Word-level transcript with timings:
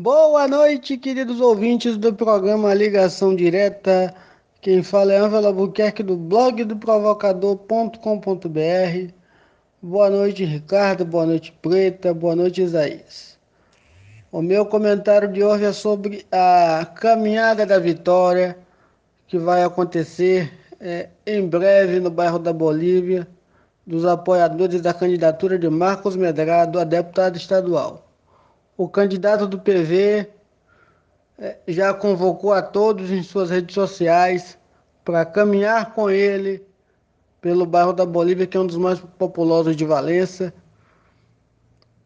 Boa 0.00 0.46
noite, 0.46 0.96
queridos 0.96 1.40
ouvintes 1.40 1.96
do 1.96 2.14
programa 2.14 2.72
Ligação 2.72 3.34
Direta. 3.34 4.14
Quem 4.60 4.80
fala 4.80 5.12
é 5.12 5.18
Ângela 5.18 5.48
Albuquerque 5.48 6.04
do 6.04 6.16
blog 6.16 6.62
do 6.62 6.76
provocador.com.br. 6.76 9.12
Boa 9.82 10.08
noite, 10.08 10.44
Ricardo. 10.44 11.04
Boa 11.04 11.26
noite, 11.26 11.52
Preta. 11.60 12.14
Boa 12.14 12.36
noite, 12.36 12.62
Isaías. 12.62 13.36
O 14.30 14.40
meu 14.40 14.64
comentário 14.64 15.32
de 15.32 15.42
hoje 15.42 15.64
é 15.64 15.72
sobre 15.72 16.24
a 16.30 16.86
caminhada 16.94 17.66
da 17.66 17.80
vitória 17.80 18.56
que 19.26 19.36
vai 19.36 19.64
acontecer 19.64 20.52
é, 20.78 21.08
em 21.26 21.44
breve 21.44 21.98
no 21.98 22.08
bairro 22.08 22.38
da 22.38 22.52
Bolívia, 22.52 23.26
dos 23.84 24.06
apoiadores 24.06 24.80
da 24.80 24.94
candidatura 24.94 25.58
de 25.58 25.68
Marcos 25.68 26.14
Medrado 26.14 26.78
a 26.78 26.84
deputado 26.84 27.36
estadual. 27.36 28.07
O 28.78 28.88
candidato 28.88 29.44
do 29.44 29.58
PV 29.58 30.28
é, 31.36 31.58
já 31.66 31.92
convocou 31.92 32.52
a 32.52 32.62
todos 32.62 33.10
em 33.10 33.24
suas 33.24 33.50
redes 33.50 33.74
sociais 33.74 34.56
para 35.04 35.26
caminhar 35.26 35.94
com 35.94 36.08
ele 36.08 36.64
pelo 37.40 37.66
bairro 37.66 37.92
da 37.92 38.06
Bolívia, 38.06 38.46
que 38.46 38.56
é 38.56 38.60
um 38.60 38.66
dos 38.68 38.76
mais 38.76 39.00
populosos 39.18 39.74
de 39.74 39.84
Valença. 39.84 40.54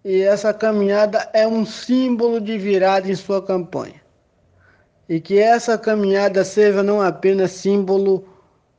E 0.02 0.22
essa 0.22 0.54
caminhada 0.54 1.28
é 1.34 1.46
um 1.46 1.66
símbolo 1.66 2.40
de 2.40 2.56
virada 2.56 3.06
em 3.06 3.14
sua 3.14 3.42
campanha. 3.42 4.00
E 5.06 5.20
que 5.20 5.38
essa 5.38 5.76
caminhada 5.76 6.42
seja 6.42 6.82
não 6.82 7.02
apenas 7.02 7.50
símbolo, 7.50 8.24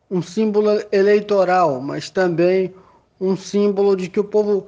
um 0.10 0.20
símbolo 0.20 0.82
eleitoral, 0.92 1.80
mas 1.80 2.10
também 2.10 2.74
um 3.22 3.38
símbolo 3.38 3.96
de 3.96 4.10
que 4.10 4.20
o 4.20 4.24
povo 4.24 4.68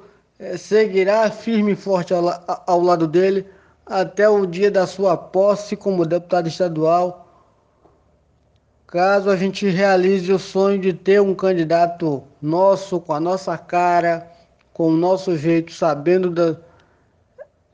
seguirá 0.58 1.30
firme 1.30 1.72
e 1.72 1.76
forte 1.76 2.12
ao, 2.12 2.24
ao 2.66 2.80
lado 2.80 3.06
dele 3.06 3.46
até 3.84 4.28
o 4.28 4.44
dia 4.44 4.70
da 4.70 4.86
sua 4.86 5.16
posse 5.16 5.76
como 5.76 6.04
deputado 6.04 6.48
estadual, 6.48 7.26
caso 8.86 9.30
a 9.30 9.36
gente 9.36 9.68
realize 9.68 10.30
o 10.32 10.38
sonho 10.38 10.78
de 10.80 10.92
ter 10.92 11.20
um 11.20 11.34
candidato 11.34 12.22
nosso, 12.42 13.00
com 13.00 13.12
a 13.12 13.20
nossa 13.20 13.56
cara, 13.56 14.30
com 14.72 14.88
o 14.88 14.96
nosso 14.96 15.36
jeito, 15.36 15.72
sabendo, 15.72 16.30
da, 16.30 16.56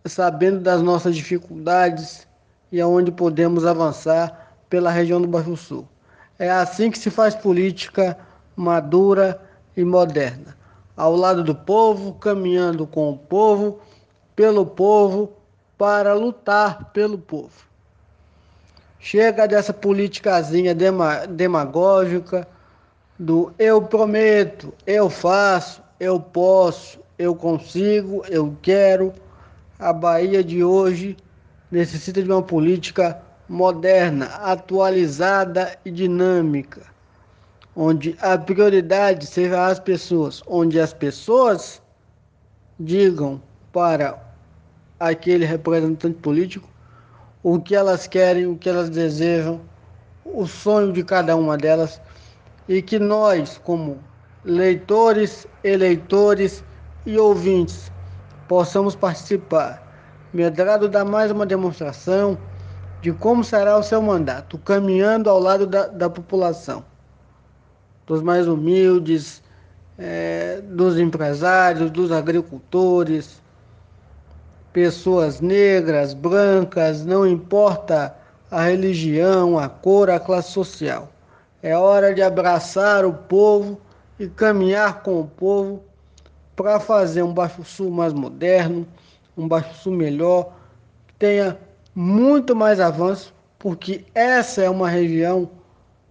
sabendo 0.05 0.61
das 0.61 0.83
nossas 0.83 1.17
dificuldades 1.17 2.27
e 2.71 2.81
aonde 2.81 3.11
podemos 3.11 3.67
avançar 3.67 4.55
pela 4.69 4.91
região 4.91 5.21
do 5.21 5.27
Baixo 5.27 5.57
Sul. 5.57 5.89
É 6.39 6.51
assim 6.51 6.91
que 6.91 6.99
se 6.99 7.11
faz 7.11 7.35
política 7.35 8.17
madura 8.57 9.41
e 9.77 9.85
moderna 9.85 10.62
ao 10.97 11.17
lado 11.17 11.43
do 11.43 11.55
povo, 11.55 12.15
caminhando 12.15 12.87
com 12.87 13.11
o 13.11 13.17
povo, 13.17 13.81
pelo 14.37 14.67
povo, 14.67 15.33
para 15.79 16.15
lutar 16.15 16.91
pelo 16.93 17.19
povo. 17.19 17.67
Chega 18.99 19.49
dessa 19.49 19.73
politicazinha 19.73 20.75
demagógica 21.29 22.47
do 23.19 23.53
eu 23.59 23.83
prometo, 23.83 24.73
eu 24.87 25.11
faço, 25.11 25.83
eu 25.99 26.21
posso, 26.21 27.01
eu 27.19 27.35
consigo, 27.35 28.25
eu 28.29 28.57
quero. 28.63 29.13
A 29.79 29.93
Bahia 29.93 30.45
de 30.45 30.63
hoje 30.63 31.17
necessita 31.71 32.23
de 32.23 32.31
uma 32.31 32.43
política 32.43 33.21
moderna, 33.49 34.27
atualizada 34.27 35.77
e 35.85 35.91
dinâmica 35.91 36.92
onde 37.75 38.17
a 38.21 38.37
prioridade 38.37 39.27
seja 39.27 39.67
as 39.67 39.81
pessoas, 39.81 40.43
onde 40.47 40.79
as 40.79 40.93
pessoas 40.93 41.81
digam 42.79 43.43
para 43.73 44.19
aquele 45.01 45.45
representante 45.45 46.19
político 46.19 46.69
o 47.43 47.59
que 47.59 47.75
elas 47.75 48.07
querem, 48.07 48.47
o 48.47 48.57
que 48.57 48.69
elas 48.69 48.89
desejam, 48.89 49.61
o 50.25 50.47
sonho 50.47 50.93
de 50.93 51.03
cada 51.03 51.35
uma 51.35 51.57
delas 51.57 52.01
e 52.69 52.81
que 52.81 52.99
nós, 52.99 53.59
como 53.65 53.99
leitores, 54.45 55.47
eleitores 55.65 56.63
e 57.05 57.19
ouvintes, 57.19 57.91
possamos 58.47 58.95
participar. 58.95 59.83
Medrado 60.33 60.89
dá 60.89 61.05
mais 61.05 61.31
uma 61.31 61.45
demonstração 61.45 62.39
de 63.01 63.13
como 63.13 63.43
será 63.43 63.77
o 63.77 63.83
seu 63.83 64.01
mandato, 64.01 64.57
caminhando 64.59 65.29
ao 65.29 65.41
lado 65.41 65.67
da, 65.67 65.89
da 65.89 66.09
população 66.09 66.85
dos 68.07 68.23
mais 68.23 68.49
humildes, 68.49 69.43
é, 69.99 70.61
dos 70.63 70.99
empresários, 70.99 71.91
dos 71.91 72.11
agricultores, 72.11 73.41
pessoas 74.73 75.41
negras, 75.41 76.15
brancas, 76.15 77.05
não 77.05 77.27
importa 77.27 78.15
a 78.51 78.65
religião, 78.65 79.59
a 79.59 79.69
cor, 79.69 80.11
a 80.11 80.19
classe 80.19 80.51
social. 80.53 81.11
É 81.63 81.77
hora 81.77 82.15
de 82.15 82.23
abraçar 82.23 83.05
o 83.05 83.13
povo 83.13 83.81
e 84.19 84.27
caminhar 84.29 85.03
com 85.03 85.21
o 85.21 85.27
povo 85.27 85.83
para 86.57 86.81
fazer 86.81 87.23
um 87.23 87.33
Baixo 87.33 87.65
Sul 87.65 87.91
mais 87.91 88.13
moderno, 88.13 88.87
um 89.37 89.47
Baixo 89.47 89.75
Sul 89.75 89.93
melhor, 89.93 90.53
que 91.07 91.15
tenha 91.15 91.59
muito 91.95 92.55
mais 92.55 92.81
avanço, 92.81 93.35
porque 93.59 94.05
essa 94.15 94.63
é 94.63 94.71
uma 94.71 94.89
região 94.89 95.49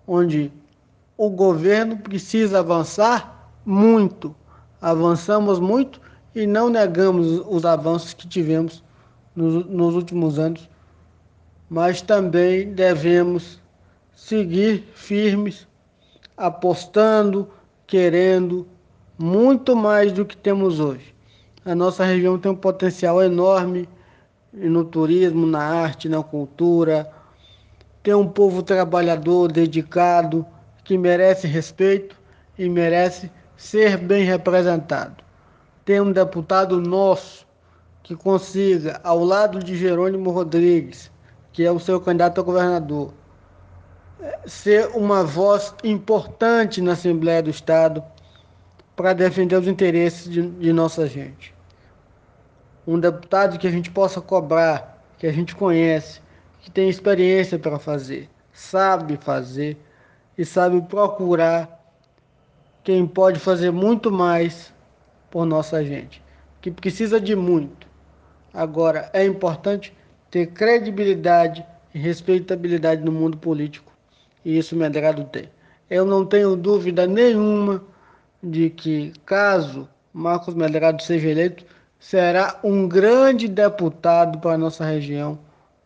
onde 0.08 0.52
o 1.22 1.30
governo 1.30 1.98
precisa 1.98 2.62
avançar 2.62 3.54
muito. 3.64 4.36
Avançamos 4.82 5.60
muito 5.60 6.02
e 6.34 6.48
não 6.48 6.68
negamos 6.68 7.44
os 7.48 7.64
avanços 7.64 8.12
que 8.12 8.28
tivemos 8.28 8.84
nos, 9.36 9.64
nos 9.68 9.94
últimos 9.94 10.40
anos, 10.40 10.68
mas 11.70 12.02
também 12.02 12.74
devemos 12.74 13.62
seguir 14.16 14.84
firmes, 14.96 15.68
apostando, 16.36 17.48
querendo 17.86 18.68
muito 19.16 19.76
mais 19.76 20.12
do 20.12 20.26
que 20.26 20.36
temos 20.36 20.80
hoje. 20.80 21.14
A 21.64 21.76
nossa 21.76 22.04
região 22.04 22.40
tem 22.40 22.52
um 22.52 22.56
potencial 22.56 23.22
enorme 23.22 23.88
no 24.52 24.84
turismo, 24.84 25.46
na 25.46 25.62
arte, 25.62 26.10
na 26.10 26.24
cultura. 26.24 27.12
Tem 28.02 28.16
um 28.16 28.28
povo 28.28 28.64
trabalhador, 28.64 29.52
dedicado, 29.52 30.44
que 30.84 30.98
merece 30.98 31.48
respeito 31.48 32.16
e 32.58 32.68
merece 32.70 33.32
ser 33.56 33.98
bem 33.98 34.24
representado. 34.24 35.24
Tem 35.86 36.00
um 36.02 36.12
deputado 36.12 36.80
nosso 36.80 37.46
que 38.04 38.16
consiga, 38.16 39.00
ao 39.04 39.24
lado 39.24 39.60
de 39.60 39.76
Jerônimo 39.76 40.32
Rodrigues, 40.32 41.12
que 41.54 41.66
é 41.66 41.72
o 41.72 41.80
seu 41.80 42.00
candidato 42.00 42.42
a 42.42 42.44
governador, 42.44 43.14
ser 44.46 44.88
uma 44.96 45.24
voz 45.24 45.74
importante 45.84 46.82
na 46.82 46.94
Assembleia 46.94 47.42
do 47.42 47.50
Estado 47.50 48.04
para 48.96 49.14
defender 49.14 49.56
os 49.56 49.68
interesses 49.68 50.30
de, 50.30 50.48
de 50.48 50.74
nossa 50.74 51.08
gente. 51.08 51.54
Um 52.86 53.00
deputado 53.00 53.58
que 53.58 53.68
a 53.68 53.72
gente 53.72 53.90
possa 53.92 54.22
cobrar, 54.22 55.04
que 55.18 55.28
a 55.28 55.32
gente 55.32 55.56
conhece, 55.56 56.22
que 56.62 56.70
tem 56.70 56.90
experiência 56.90 57.58
para 57.58 57.80
fazer, 57.80 58.30
sabe 58.52 59.18
fazer 59.18 59.78
e 60.38 60.46
sabe 60.46 60.82
procurar 60.82 61.80
quem 62.84 63.06
pode 63.06 63.40
fazer 63.40 63.72
muito 63.72 64.12
mais 64.12 64.74
por 65.30 65.46
nossa 65.46 65.84
gente, 65.84 66.22
que 66.60 66.72
precisa 66.72 67.20
de 67.20 67.36
muito. 67.36 67.88
Agora, 68.54 69.10
é 69.14 69.26
importante 69.26 69.96
ter 70.30 70.48
credibilidade 70.48 71.66
e 71.94 72.00
respeitabilidade 72.00 73.04
no 73.04 73.12
mundo 73.12 73.38
político, 73.38 73.92
e 74.44 74.58
isso 74.58 74.76
Medrado 74.76 75.24
tem. 75.26 75.50
Eu 75.90 76.06
não 76.06 76.26
tenho 76.26 76.56
dúvida 76.56 77.06
nenhuma 77.06 77.84
de 78.42 78.70
que, 78.70 79.14
caso 79.26 79.88
Marcos 80.14 80.56
Medrado 80.56 81.02
seja 81.02 81.30
eleito, 81.30 81.66
será 82.00 82.60
um 82.64 82.88
grande 82.88 83.48
deputado 83.48 84.40
para 84.40 84.54
a 84.54 84.58
nossa 84.58 84.84
região, 84.84 85.38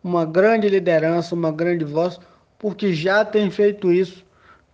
uma 0.02 0.24
grande 0.24 0.68
liderança, 0.68 1.34
uma 1.34 1.52
grande 1.52 1.84
voz, 1.84 2.18
porque 2.58 2.94
já 2.94 3.24
tem 3.24 3.50
feito 3.50 3.92
isso 3.92 4.24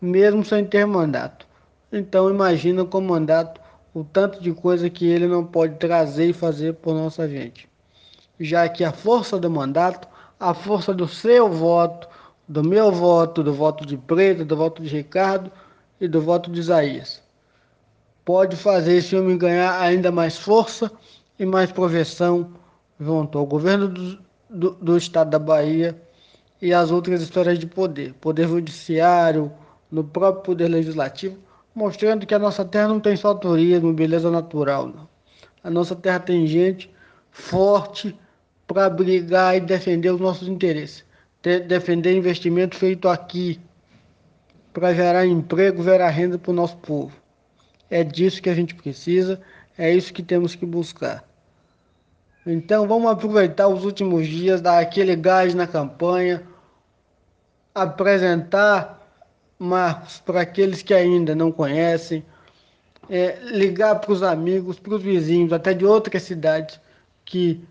mesmo 0.02 0.44
sem 0.44 0.64
ter 0.64 0.84
mandato. 0.84 1.46
Então 1.92 2.28
imagina 2.28 2.84
com 2.84 3.00
mandato 3.00 3.60
o 3.94 4.02
tanto 4.02 4.42
de 4.42 4.52
coisa 4.52 4.90
que 4.90 5.06
ele 5.06 5.28
não 5.28 5.44
pode 5.44 5.76
trazer 5.76 6.30
e 6.30 6.32
fazer 6.32 6.74
por 6.74 6.92
nossa 6.92 7.28
gente. 7.28 7.68
Já 8.40 8.68
que 8.68 8.82
a 8.82 8.92
força 8.92 9.38
do 9.38 9.48
mandato, 9.48 10.08
a 10.40 10.52
força 10.52 10.92
do 10.92 11.06
seu 11.06 11.48
voto, 11.48 12.08
do 12.48 12.64
meu 12.64 12.90
voto, 12.90 13.44
do 13.44 13.52
voto 13.54 13.86
de 13.86 13.96
Preto, 13.96 14.44
do 14.44 14.56
voto 14.56 14.82
de 14.82 14.88
Ricardo 14.88 15.52
e 16.00 16.08
do 16.08 16.20
voto 16.20 16.50
de 16.50 16.58
Isaías, 16.58 17.22
pode 18.24 18.56
fazer 18.56 18.96
esse 18.96 19.14
homem 19.14 19.38
ganhar 19.38 19.80
ainda 19.80 20.10
mais 20.10 20.36
força 20.36 20.90
e 21.38 21.46
mais 21.46 21.70
projeção 21.70 22.54
junto 22.98 23.38
ao 23.38 23.46
governo 23.46 23.86
do, 23.88 24.18
do, 24.50 24.70
do 24.70 24.96
estado 24.96 25.30
da 25.30 25.38
Bahia 25.38 26.00
e 26.60 26.72
as 26.72 26.90
outras 26.90 27.22
histórias 27.22 27.58
de 27.58 27.66
poder, 27.66 28.14
poder 28.14 28.48
judiciário, 28.48 29.52
no 29.92 30.02
próprio 30.02 30.42
Poder 30.42 30.68
Legislativo, 30.68 31.36
mostrando 31.74 32.26
que 32.26 32.34
a 32.34 32.38
nossa 32.38 32.64
terra 32.64 32.88
não 32.88 32.98
tem 32.98 33.14
só 33.14 33.34
turismo, 33.34 33.92
beleza 33.92 34.30
natural, 34.30 34.86
não. 34.88 35.06
A 35.62 35.70
nossa 35.70 35.94
terra 35.94 36.18
tem 36.18 36.46
gente 36.46 36.90
forte 37.30 38.18
para 38.66 38.88
brigar 38.88 39.54
e 39.54 39.60
defender 39.60 40.10
os 40.10 40.20
nossos 40.20 40.48
interesses, 40.48 41.04
defender 41.68 42.16
investimento 42.16 42.74
feito 42.74 43.06
aqui 43.06 43.60
para 44.72 44.94
gerar 44.94 45.26
emprego, 45.26 45.84
gerar 45.84 46.08
renda 46.08 46.38
para 46.38 46.50
o 46.50 46.54
nosso 46.54 46.78
povo. 46.78 47.12
É 47.90 48.02
disso 48.02 48.40
que 48.40 48.48
a 48.48 48.54
gente 48.54 48.74
precisa, 48.74 49.40
é 49.76 49.92
isso 49.92 50.12
que 50.12 50.22
temos 50.22 50.54
que 50.54 50.64
buscar. 50.64 51.22
Então 52.46 52.88
vamos 52.88 53.10
aproveitar 53.10 53.68
os 53.68 53.84
últimos 53.84 54.26
dias, 54.26 54.60
dar 54.60 54.78
aquele 54.78 55.14
gás 55.14 55.54
na 55.54 55.66
campanha, 55.66 56.42
apresentar 57.74 59.01
Marcos 59.62 60.20
para 60.24 60.40
aqueles 60.40 60.82
que 60.82 60.92
ainda 60.92 61.34
não 61.34 61.52
conhecem, 61.52 62.24
é, 63.08 63.38
ligar 63.44 64.00
para 64.00 64.12
os 64.12 64.22
amigos, 64.22 64.78
para 64.78 64.94
os 64.94 65.02
vizinhos, 65.02 65.52
até 65.52 65.72
de 65.72 65.84
outras 65.84 66.22
cidades 66.22 66.80
que 67.24 67.62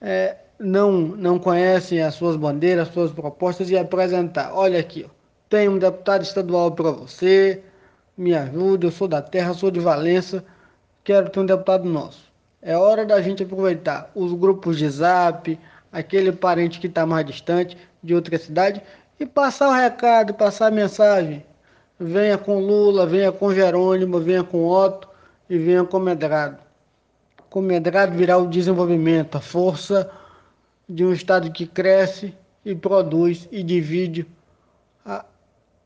é, 0.00 0.36
não, 0.58 0.92
não 0.92 1.38
conhecem 1.38 2.02
as 2.02 2.14
suas 2.14 2.36
bandeiras, 2.36 2.88
as 2.88 2.94
suas 2.94 3.12
propostas 3.12 3.70
e 3.70 3.78
apresentar. 3.78 4.52
Olha 4.52 4.80
aqui, 4.80 5.06
ó, 5.06 5.10
tem 5.48 5.68
um 5.68 5.78
deputado 5.78 6.22
estadual 6.22 6.72
para 6.72 6.90
você, 6.90 7.62
me 8.16 8.34
ajude, 8.34 8.86
eu 8.86 8.90
sou 8.90 9.06
da 9.06 9.22
terra, 9.22 9.54
sou 9.54 9.70
de 9.70 9.78
Valença, 9.78 10.44
quero 11.04 11.30
ter 11.30 11.38
um 11.38 11.46
deputado 11.46 11.84
nosso. 11.84 12.28
É 12.60 12.76
hora 12.76 13.06
da 13.06 13.22
gente 13.22 13.44
aproveitar 13.44 14.10
os 14.14 14.32
grupos 14.32 14.76
de 14.76 14.88
zap, 14.90 15.58
aquele 15.92 16.32
parente 16.32 16.80
que 16.80 16.88
está 16.88 17.06
mais 17.06 17.24
distante, 17.24 17.76
de 18.02 18.14
outra 18.14 18.36
cidade, 18.38 18.82
e 19.18 19.26
passar 19.26 19.68
o 19.68 19.72
recado, 19.72 20.34
passar 20.34 20.66
a 20.68 20.70
mensagem. 20.70 21.44
Venha 21.98 22.38
com 22.38 22.60
Lula, 22.60 23.06
venha 23.06 23.32
com 23.32 23.52
Jerônimo, 23.52 24.20
venha 24.20 24.44
com 24.44 24.66
Otto 24.66 25.08
e 25.50 25.58
venha 25.58 25.84
com 25.84 25.98
Medrado. 25.98 26.58
Com 27.50 27.60
Medrado 27.60 28.16
virá 28.16 28.38
o 28.38 28.46
desenvolvimento, 28.46 29.36
a 29.36 29.40
força 29.40 30.10
de 30.88 31.04
um 31.04 31.12
Estado 31.12 31.50
que 31.50 31.66
cresce 31.66 32.34
e 32.64 32.74
produz 32.74 33.48
e 33.50 33.62
divide 33.62 34.26
a, 35.04 35.24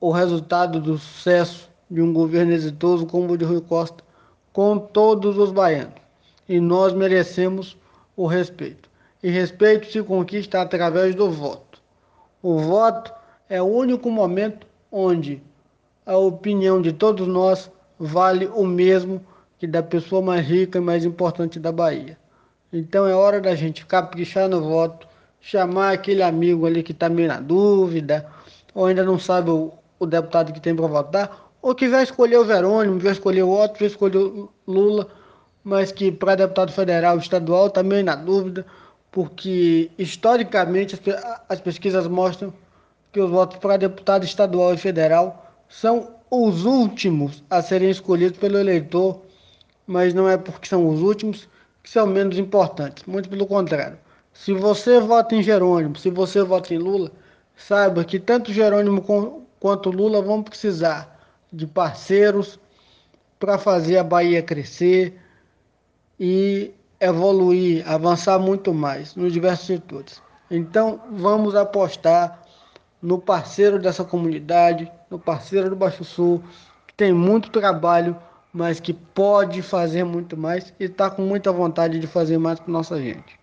o 0.00 0.10
resultado 0.10 0.80
do 0.80 0.98
sucesso 0.98 1.70
de 1.90 2.02
um 2.02 2.12
governo 2.12 2.52
exitoso 2.52 3.06
como 3.06 3.32
o 3.32 3.38
de 3.38 3.44
Rui 3.44 3.60
Costa 3.60 4.04
com 4.52 4.78
todos 4.78 5.38
os 5.38 5.50
baianos 5.50 6.02
e 6.48 6.60
nós 6.60 6.92
merecemos 6.92 7.76
o 8.16 8.26
respeito. 8.26 8.90
E 9.22 9.30
respeito 9.30 9.90
se 9.90 10.02
conquista 10.02 10.60
através 10.60 11.14
do 11.14 11.30
voto. 11.30 11.80
O 12.42 12.58
voto 12.58 13.12
é 13.52 13.60
o 13.60 13.66
único 13.66 14.10
momento 14.10 14.66
onde 14.90 15.42
a 16.06 16.16
opinião 16.16 16.80
de 16.80 16.90
todos 16.90 17.28
nós 17.28 17.70
vale 17.98 18.46
o 18.46 18.64
mesmo 18.64 19.20
que 19.58 19.66
da 19.66 19.82
pessoa 19.82 20.22
mais 20.22 20.46
rica 20.46 20.78
e 20.78 20.80
mais 20.80 21.04
importante 21.04 21.60
da 21.60 21.70
Bahia. 21.70 22.16
Então 22.72 23.06
é 23.06 23.14
hora 23.14 23.42
da 23.42 23.54
gente 23.54 23.84
caprichar 23.84 24.48
no 24.48 24.62
voto, 24.62 25.06
chamar 25.38 25.92
aquele 25.92 26.22
amigo 26.22 26.64
ali 26.64 26.82
que 26.82 26.92
está 26.92 27.10
meio 27.10 27.28
na 27.28 27.40
dúvida, 27.40 28.26
ou 28.74 28.86
ainda 28.86 29.04
não 29.04 29.18
sabe 29.18 29.50
o, 29.50 29.70
o 30.00 30.06
deputado 30.06 30.50
que 30.50 30.60
tem 30.60 30.74
para 30.74 30.86
votar, 30.86 31.52
ou 31.60 31.74
que 31.74 31.88
vai 31.88 32.04
escolher 32.04 32.38
o 32.38 32.46
Verônimo, 32.46 32.98
vai 32.98 33.12
escolher 33.12 33.42
o 33.42 33.50
Otto, 33.50 33.78
vai 33.78 33.88
escolher 33.88 34.16
o 34.16 34.48
Lula 34.66 35.06
mas 35.62 35.92
que 35.92 36.10
para 36.10 36.34
deputado 36.34 36.72
federal 36.72 37.18
estadual 37.18 37.70
também 37.70 38.02
na 38.02 38.16
dúvida, 38.16 38.66
porque 39.10 39.90
historicamente 39.98 40.98
as 41.48 41.60
pesquisas 41.60 42.06
mostram 42.06 42.52
que 43.12 43.20
os 43.20 43.30
votos 43.30 43.58
para 43.58 43.76
deputado 43.76 44.24
estadual 44.24 44.74
e 44.74 44.78
federal 44.78 45.54
são 45.68 46.16
os 46.30 46.64
últimos 46.64 47.44
a 47.50 47.60
serem 47.62 47.90
escolhidos 47.90 48.38
pelo 48.38 48.58
eleitor, 48.58 49.20
mas 49.86 50.14
não 50.14 50.28
é 50.28 50.36
porque 50.36 50.66
são 50.66 50.88
os 50.88 51.00
últimos 51.00 51.48
que 51.82 51.90
são 51.90 52.06
menos 52.06 52.38
importantes, 52.38 53.04
muito 53.04 53.28
pelo 53.28 53.46
contrário. 53.46 53.98
Se 54.32 54.52
você 54.54 54.98
vota 54.98 55.34
em 55.34 55.42
Jerônimo, 55.42 55.96
se 55.96 56.10
você 56.10 56.42
vota 56.42 56.72
em 56.72 56.78
Lula, 56.78 57.12
saiba 57.54 58.02
que 58.04 58.18
tanto 58.18 58.52
Jerônimo 58.52 59.04
quanto 59.60 59.90
Lula 59.90 60.22
vão 60.22 60.42
precisar 60.42 61.20
de 61.52 61.66
parceiros 61.66 62.58
para 63.38 63.58
fazer 63.58 63.98
a 63.98 64.04
Bahia 64.04 64.42
crescer, 64.42 65.20
e 66.24 66.72
evoluir, 67.00 67.82
avançar 67.84 68.38
muito 68.38 68.72
mais 68.72 69.16
nos 69.16 69.32
diversos 69.32 69.66
setores. 69.66 70.22
Então, 70.48 71.00
vamos 71.10 71.56
apostar 71.56 72.46
no 73.02 73.18
parceiro 73.18 73.78
dessa 73.78 74.04
comunidade, 74.04 74.90
no 75.10 75.18
parceiro 75.18 75.68
do 75.68 75.76
Baixo 75.76 76.04
Sul, 76.04 76.42
que 76.86 76.94
tem 76.94 77.12
muito 77.12 77.50
trabalho, 77.50 78.16
mas 78.52 78.78
que 78.78 78.92
pode 78.92 79.60
fazer 79.60 80.04
muito 80.04 80.36
mais 80.36 80.72
e 80.78 80.84
está 80.84 81.10
com 81.10 81.22
muita 81.22 81.50
vontade 81.50 81.98
de 81.98 82.06
fazer 82.06 82.38
mais 82.38 82.60
com 82.60 82.70
nossa 82.70 83.00
gente. 83.00 83.38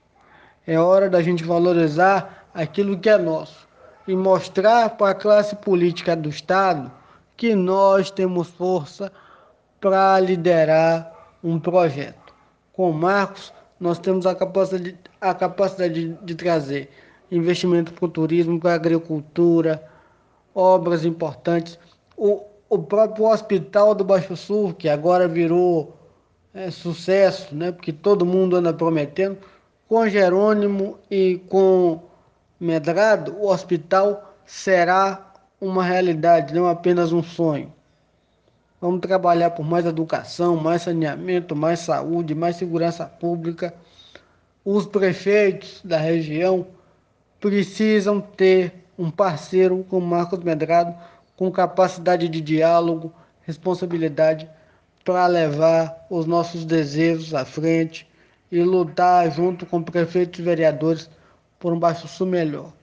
É 0.65 0.79
hora 0.79 1.09
da 1.09 1.21
gente 1.21 1.43
valorizar 1.43 2.47
aquilo 2.53 2.97
que 2.97 3.09
é 3.09 3.17
nosso 3.17 3.67
e 4.07 4.15
mostrar 4.15 4.91
para 4.91 5.11
a 5.11 5.15
classe 5.15 5.55
política 5.55 6.15
do 6.15 6.29
Estado 6.29 6.91
que 7.35 7.53
nós 7.53 8.09
temos 8.09 8.47
força 8.47 9.11
para 9.79 10.19
liderar 10.19 11.11
um 11.43 11.59
projeto 11.59 12.33
com 12.73 12.91
o 12.91 12.93
Marcos, 12.93 13.53
nós 13.79 13.99
temos 13.99 14.25
a 14.25 14.33
capacidade, 14.33 14.97
a 15.19 15.33
capacidade 15.33 15.93
de, 15.93 16.13
de 16.23 16.35
trazer 16.35 16.89
investimento 17.31 17.93
para 17.93 18.05
o 18.05 18.09
turismo, 18.09 18.59
para 18.59 18.71
a 18.71 18.75
agricultura, 18.75 19.83
obras 20.53 21.05
importantes. 21.05 21.79
O, 22.17 22.43
o 22.69 22.79
próprio 22.79 23.25
Hospital 23.25 23.95
do 23.95 24.03
Baixo 24.03 24.35
Sul, 24.35 24.73
que 24.73 24.89
agora 24.89 25.27
virou 25.27 25.95
é, 26.53 26.71
sucesso, 26.71 27.55
né, 27.55 27.71
porque 27.71 27.93
todo 27.93 28.25
mundo 28.25 28.55
anda 28.55 28.73
prometendo, 28.73 29.37
com 29.87 30.07
Jerônimo 30.07 30.99
e 31.09 31.41
com 31.49 31.99
Medrado, 32.59 33.35
o 33.37 33.47
hospital 33.47 34.35
será 34.45 35.33
uma 35.61 35.83
realidade, 35.83 36.53
não 36.53 36.67
apenas 36.67 37.11
um 37.13 37.23
sonho. 37.23 37.73
Vamos 38.81 39.01
trabalhar 39.01 39.51
por 39.51 39.65
mais 39.65 39.85
educação, 39.85 40.55
mais 40.55 40.83
saneamento, 40.83 41.55
mais 41.55 41.79
saúde, 41.79 42.35
mais 42.35 42.55
segurança 42.55 43.05
pública. 43.05 43.73
Os 44.63 44.85
prefeitos 44.85 45.81
da 45.83 45.97
região 45.97 46.67
precisam 47.39 48.19
ter 48.19 48.73
um 48.97 49.09
parceiro 49.09 49.85
como 49.89 50.05
Marcos 50.05 50.39
Medrado 50.39 50.93
com 51.35 51.49
capacidade 51.51 52.27
de 52.27 52.41
diálogo, 52.41 53.13
responsabilidade 53.43 54.49
para 55.05 55.25
levar 55.25 56.05
os 56.09 56.25
nossos 56.25 56.65
desejos 56.65 57.33
à 57.33 57.45
frente 57.45 58.07
e 58.51 58.61
lutar 58.61 59.31
junto 59.31 59.65
com 59.65 59.81
prefeitos 59.81 60.39
e 60.39 60.43
vereadores 60.43 61.09
por 61.57 61.71
um 61.71 61.79
Baixo 61.79 62.07
Sul 62.07 62.27
melhor. 62.27 62.73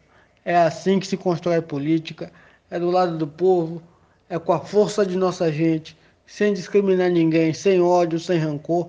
É 0.44 0.56
assim 0.56 0.98
que 0.98 1.06
se 1.06 1.16
constrói 1.16 1.60
política, 1.60 2.32
é 2.70 2.78
do 2.78 2.90
lado 2.90 3.18
do 3.18 3.26
povo, 3.26 3.82
é 4.28 4.38
com 4.38 4.52
a 4.52 4.60
força 4.60 5.04
de 5.04 5.16
nossa 5.16 5.52
gente, 5.52 5.96
sem 6.26 6.52
discriminar 6.52 7.10
ninguém, 7.10 7.52
sem 7.52 7.80
ódio, 7.80 8.18
sem 8.18 8.38
rancor, 8.38 8.88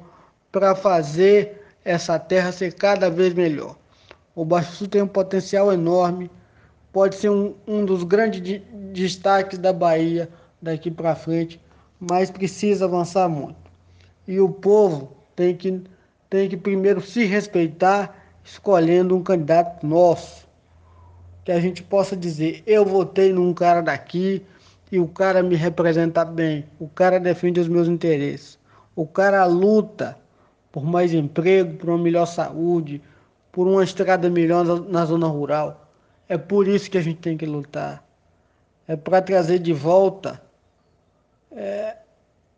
para 0.52 0.76
fazer 0.76 1.64
essa 1.84 2.18
terra 2.18 2.52
ser 2.52 2.74
cada 2.74 3.10
vez 3.10 3.34
melhor. 3.34 3.76
O 4.38 4.46
Baixo 4.46 4.74
Sul 4.74 4.88
tem 4.88 5.02
um 5.02 5.08
potencial 5.08 5.74
enorme, 5.74 6.30
pode 6.94 7.16
ser 7.16 7.32
um, 7.32 7.56
um 7.68 7.84
dos 7.84 8.04
grandes 8.04 8.40
de, 8.40 8.60
destaques 8.94 9.58
da 9.58 9.74
Bahia 9.74 10.30
daqui 10.62 10.92
para 10.92 11.16
frente, 11.16 11.60
mas 12.00 12.30
precisa 12.30 12.86
avançar 12.86 13.28
muito. 13.28 13.58
E 14.28 14.40
o 14.40 14.48
povo 14.48 15.12
tem 15.36 15.56
que, 15.56 15.82
tem 16.30 16.48
que 16.48 16.56
primeiro 16.56 17.02
se 17.02 17.26
respeitar, 17.26 18.16
escolhendo 18.44 19.16
um 19.16 19.24
candidato 19.24 19.84
nosso, 19.84 20.48
que 21.44 21.52
a 21.52 21.60
gente 21.60 21.82
possa 21.82 22.16
dizer: 22.16 22.62
eu 22.68 22.86
votei 22.86 23.34
num 23.34 23.56
cara 23.56 23.82
daqui 23.82 24.46
e 24.92 25.00
o 25.00 25.08
cara 25.08 25.42
me 25.42 25.56
representa 25.56 26.24
bem, 26.24 26.64
o 26.80 26.88
cara 26.88 27.20
defende 27.20 27.60
os 27.60 27.68
meus 27.68 27.88
interesses, 27.88 28.60
o 28.96 29.08
cara 29.08 29.44
luta 29.46 30.16
por 30.72 30.86
mais 30.86 31.12
emprego, 31.12 31.76
por 31.78 31.90
uma 31.90 31.98
melhor 31.98 32.28
saúde, 32.28 33.02
por 33.58 33.68
uma 33.68 33.84
estrada 33.84 34.30
melhor 34.30 34.64
na 34.88 35.04
zona 35.04 35.26
rural. 35.26 35.90
É 36.30 36.38
por 36.38 36.68
isso 36.68 36.92
que 36.92 36.98
a 37.00 37.02
gente 37.02 37.18
tem 37.18 37.36
que 37.36 37.44
lutar. 37.48 38.04
É 38.88 38.96
para 38.96 39.20
trazer 39.20 39.58
de 39.58 39.74
volta 39.74 40.40
é, 41.52 41.98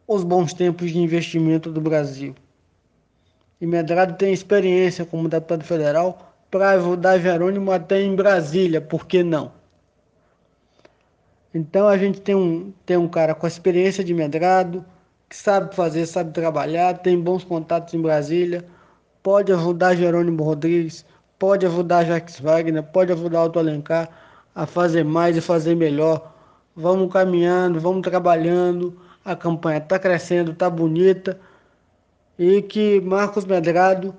os 0.05 0.25
bons 0.25 0.51
tempos 0.51 0.91
de 0.91 0.99
investimento 0.99 1.71
do 1.71 1.79
Brasil. 1.79 2.35
E 3.61 3.65
Medrado 3.65 4.15
tem 4.15 4.33
experiência 4.33 5.05
como 5.05 5.29
deputado 5.29 5.63
federal 5.63 6.35
para 6.51 6.71
ajudar 6.71 7.17
Jerônimo 7.17 7.71
até 7.71 8.01
em 8.01 8.13
Brasília, 8.13 8.81
por 8.81 9.07
que 9.07 9.23
não? 9.23 9.53
Então 11.53 11.87
a 11.87 11.97
gente 11.97 12.19
tem 12.19 12.35
um, 12.35 12.73
tem 12.85 12.97
um 12.97 13.07
cara 13.07 13.33
com 13.33 13.47
experiência 13.47 14.03
de 14.03 14.13
medrado, 14.13 14.83
que 15.29 15.37
sabe 15.37 15.73
fazer, 15.73 16.05
sabe 16.05 16.33
trabalhar, 16.33 16.97
tem 16.97 17.17
bons 17.17 17.45
contatos 17.45 17.93
em 17.93 18.01
Brasília, 18.01 18.65
pode 19.23 19.51
ajudar 19.51 19.95
Jerônimo 19.95 20.43
Rodrigues, 20.43 21.05
pode 21.37 21.65
ajudar 21.65 22.05
Jacques 22.05 22.39
Wagner, 22.39 22.83
pode 22.83 23.11
ajudar 23.11 23.45
Otto 23.45 23.59
Alencar 23.59 24.09
a 24.53 24.65
fazer 24.65 25.03
mais 25.03 25.37
e 25.37 25.41
fazer 25.41 25.75
melhor. 25.75 26.33
Vamos 26.75 27.11
caminhando, 27.11 27.79
vamos 27.79 28.01
trabalhando, 28.01 28.99
a 29.23 29.35
campanha 29.35 29.79
está 29.79 29.99
crescendo, 29.99 30.51
está 30.51 30.69
bonita 30.69 31.39
e 32.37 32.61
que 32.61 33.01
Marcos 33.01 33.43
Medrado 33.43 34.15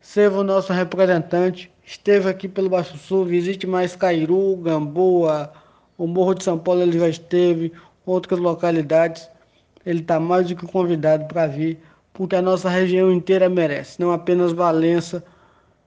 seja 0.00 0.34
o 0.34 0.42
nosso 0.42 0.72
representante. 0.72 1.70
Esteve 1.84 2.28
aqui 2.28 2.48
pelo 2.48 2.70
Baixo 2.70 2.96
Sul, 2.96 3.26
visite 3.26 3.66
mais 3.66 3.94
Cairu, 3.94 4.56
Gamboa, 4.56 5.52
o 5.98 6.06
Morro 6.06 6.34
de 6.34 6.44
São 6.44 6.58
Paulo 6.58 6.80
ele 6.80 6.98
já 6.98 7.08
esteve, 7.08 7.72
outras 8.06 8.40
localidades. 8.40 9.28
Ele 9.84 10.00
está 10.00 10.18
mais 10.18 10.48
do 10.48 10.56
que 10.56 10.66
convidado 10.66 11.26
para 11.26 11.46
vir, 11.46 11.78
porque 12.12 12.36
a 12.36 12.42
nossa 12.42 12.68
região 12.68 13.10
inteira 13.10 13.48
merece, 13.48 14.00
não 14.00 14.12
apenas 14.12 14.52
Valença 14.52 15.24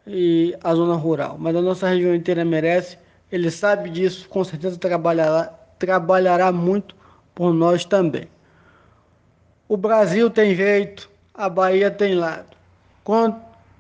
e 0.06 0.56
a 0.64 0.74
zona 0.74 0.96
rural, 0.96 1.38
mas 1.40 1.56
a 1.56 1.62
nossa 1.62 1.88
região 1.88 2.14
inteira 2.16 2.44
merece. 2.44 2.98
Ele 3.32 3.50
sabe 3.50 3.90
disso, 3.90 4.30
com 4.30 4.44
certeza 4.44 4.78
trabalhará, 4.78 5.54
trabalhará 5.80 6.52
muito 6.52 6.96
por 7.34 7.54
nós 7.54 7.84
também. 7.84 8.28
O 9.68 9.76
Brasil 9.76 10.30
tem 10.30 10.56
jeito, 10.56 11.10
a 11.34 11.50
Bahia 11.50 11.90
tem 11.90 12.14
lado. 12.14 12.56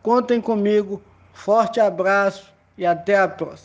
Contem 0.01 0.41
comigo, 0.41 1.01
forte 1.33 1.79
abraço 1.79 2.51
e 2.77 2.85
até 2.85 3.17
a 3.17 3.27
próxima. 3.27 3.61